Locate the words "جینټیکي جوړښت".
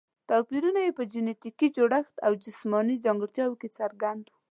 1.11-2.15